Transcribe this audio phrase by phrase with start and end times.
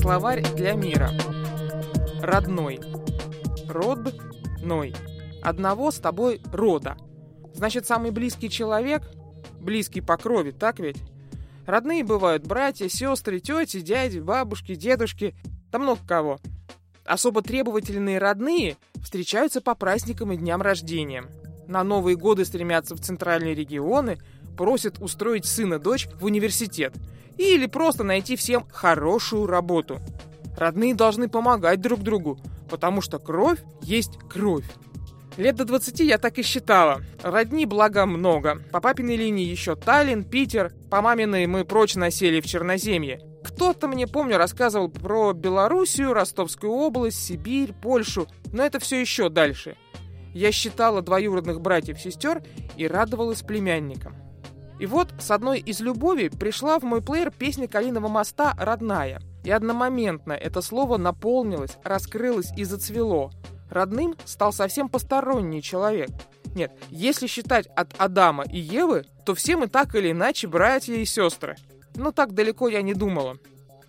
[0.00, 1.10] Словарь для мира.
[2.20, 2.80] Родной.
[3.68, 4.94] Родной.
[5.42, 6.96] Одного с тобой рода.
[7.54, 9.02] Значит, самый близкий человек,
[9.60, 10.96] близкий по крови, так ведь?
[11.66, 15.34] Родные бывают братья, сестры, тети, дяди, бабушки, дедушки,
[15.70, 16.38] да много кого.
[17.04, 21.24] Особо требовательные родные встречаются по праздникам и дням рождения.
[21.66, 24.18] На Новые годы стремятся в центральные регионы,
[24.58, 26.92] просят устроить сына-дочь в университет
[27.38, 30.00] или просто найти всем хорошую работу.
[30.56, 34.66] Родные должны помогать друг другу, потому что кровь есть кровь.
[35.36, 37.02] Лет до 20 я так и считала.
[37.22, 38.60] Родни, благо, много.
[38.72, 40.72] По папиной линии еще Таллин, Питер.
[40.90, 43.20] По маминой мы прочно сели в Черноземье.
[43.44, 48.26] Кто-то мне, помню, рассказывал про Белоруссию, Ростовскую область, Сибирь, Польшу.
[48.52, 49.76] Но это все еще дальше.
[50.34, 52.42] Я считала двоюродных братьев-сестер
[52.76, 54.16] и радовалась племянникам.
[54.78, 59.20] И вот с одной из любовей пришла в мой плеер песня Калиного моста «Родная».
[59.44, 63.30] И одномоментно это слово наполнилось, раскрылось и зацвело–
[63.70, 66.10] Родным стал совсем посторонний человек.
[66.54, 71.04] Нет, если считать от Адама и Евы, то все мы так или иначе братья и
[71.04, 71.56] сестры.
[71.94, 73.36] Но так далеко я не думала.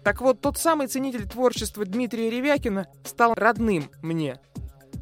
[0.03, 4.39] Так вот, тот самый ценитель творчества Дмитрия Ревякина стал родным мне.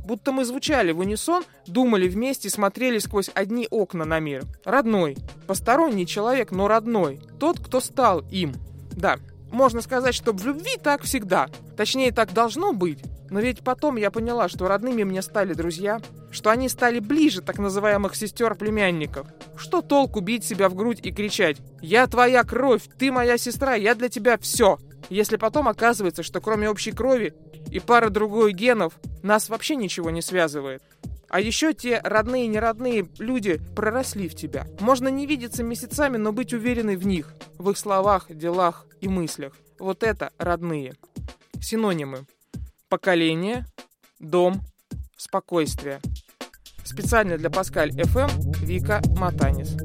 [0.07, 4.45] Будто мы звучали в унисон, думали вместе, смотрели сквозь одни окна на мир.
[4.63, 5.17] Родной.
[5.47, 7.19] Посторонний человек, но родной.
[7.41, 8.53] Тот, кто стал им.
[8.93, 9.17] Да,
[9.51, 11.49] можно сказать, что в любви так всегда.
[11.75, 12.99] Точнее, так должно быть.
[13.29, 15.99] Но ведь потом я поняла, что родными мне стали друзья,
[16.31, 19.27] что они стали ближе так называемых сестер-племянников.
[19.57, 23.93] Что толку бить себя в грудь и кричать «Я твоя кровь, ты моя сестра, я
[23.93, 24.77] для тебя все»,
[25.09, 27.33] если потом оказывается, что кроме общей крови
[27.71, 30.83] и пары другой генов нас вообще ничего не связывает.
[31.29, 34.65] А еще те родные и неродные люди проросли в тебя.
[34.79, 39.53] Можно не видеться месяцами, но быть уверенной в них, в их словах, делах и мыслях.
[39.79, 40.95] Вот это родные.
[41.59, 42.25] Синонимы.
[42.87, 43.65] Поколение,
[44.19, 44.61] дом,
[45.17, 45.99] спокойствие.
[46.85, 49.75] Специально для Паскаль FM Вика Матанис.